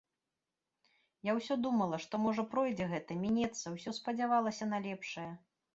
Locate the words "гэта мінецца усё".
2.95-3.99